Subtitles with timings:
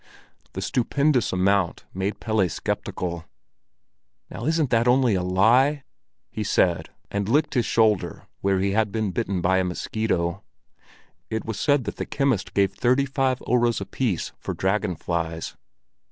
[0.53, 3.25] The stupendous amount made Pelle skeptical.
[4.31, 5.83] "Now isn't that only a lie?"
[6.31, 10.43] he said, and licked his shoulder where he had been bitten by a mosquito.
[11.29, 15.55] It was said that the chemist gave thirty five öres apiece for dragon flies.